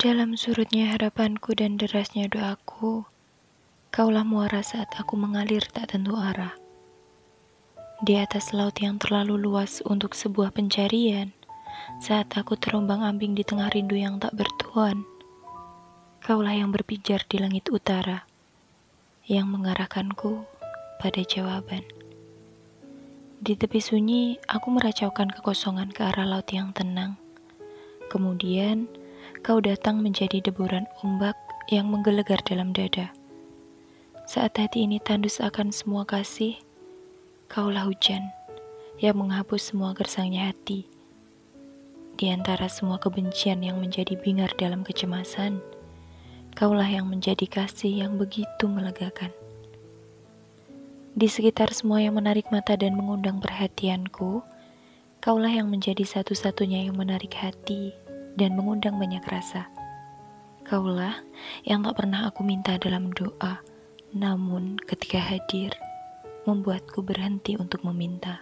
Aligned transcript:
Dalam 0.00 0.32
surutnya 0.32 0.96
harapanku 0.96 1.52
dan 1.52 1.76
derasnya 1.76 2.24
doaku, 2.24 3.04
kaulah 3.92 4.24
muara 4.24 4.64
saat 4.64 4.88
aku 4.96 5.12
mengalir 5.12 5.60
tak 5.68 5.92
tentu 5.92 6.16
arah. 6.16 6.56
Di 8.00 8.16
atas 8.16 8.56
laut 8.56 8.72
yang 8.80 8.96
terlalu 8.96 9.36
luas 9.36 9.84
untuk 9.84 10.16
sebuah 10.16 10.56
pencarian, 10.56 11.36
saat 12.00 12.32
aku 12.32 12.56
terombang 12.56 13.04
ambing 13.04 13.36
di 13.36 13.44
tengah 13.44 13.68
rindu 13.68 13.92
yang 13.92 14.16
tak 14.16 14.32
bertuan, 14.32 15.04
kaulah 16.24 16.56
yang 16.56 16.72
berpijar 16.72 17.20
di 17.28 17.36
langit 17.36 17.68
utara, 17.68 18.24
yang 19.28 19.52
mengarahkanku 19.52 20.48
pada 20.96 21.20
jawaban. 21.28 21.84
Di 23.36 23.52
tepi 23.52 23.84
sunyi, 23.84 24.40
aku 24.48 24.72
meracaukan 24.72 25.28
kekosongan 25.28 25.92
ke 25.92 26.08
arah 26.08 26.24
laut 26.24 26.48
yang 26.48 26.72
tenang. 26.72 27.20
Kemudian, 28.08 28.88
kau 29.40 29.56
datang 29.56 30.04
menjadi 30.04 30.44
deburan 30.44 30.84
ombak 31.00 31.32
yang 31.72 31.88
menggelegar 31.88 32.44
dalam 32.44 32.76
dada. 32.76 33.08
Saat 34.28 34.60
hati 34.60 34.84
ini 34.84 35.00
tandus 35.00 35.40
akan 35.40 35.72
semua 35.72 36.04
kasih, 36.04 36.60
kaulah 37.48 37.88
hujan 37.88 38.28
yang 39.00 39.16
menghapus 39.16 39.72
semua 39.72 39.96
gersangnya 39.96 40.52
hati. 40.52 40.84
Di 42.20 42.28
antara 42.28 42.68
semua 42.68 43.00
kebencian 43.00 43.64
yang 43.64 43.80
menjadi 43.80 44.12
bingar 44.20 44.52
dalam 44.60 44.84
kecemasan, 44.84 45.56
kaulah 46.52 46.86
yang 46.86 47.08
menjadi 47.08 47.48
kasih 47.48 48.04
yang 48.04 48.20
begitu 48.20 48.68
melegakan. 48.68 49.32
Di 51.16 51.32
sekitar 51.32 51.72
semua 51.72 52.04
yang 52.04 52.20
menarik 52.20 52.52
mata 52.52 52.76
dan 52.76 52.92
mengundang 52.92 53.40
perhatianku, 53.40 54.44
kaulah 55.24 55.50
yang 55.50 55.72
menjadi 55.72 56.04
satu-satunya 56.04 56.92
yang 56.92 57.00
menarik 57.00 57.32
hati 57.40 58.09
dan 58.40 58.56
mengundang 58.56 58.96
banyak 58.96 59.20
rasa. 59.28 59.68
Kaulah 60.64 61.20
yang 61.68 61.84
tak 61.84 62.00
pernah 62.00 62.32
aku 62.32 62.40
minta 62.40 62.80
dalam 62.80 63.12
doa, 63.12 63.60
namun 64.16 64.80
ketika 64.80 65.20
hadir, 65.20 65.76
membuatku 66.48 67.04
berhenti 67.04 67.60
untuk 67.60 67.84
meminta. 67.84 68.40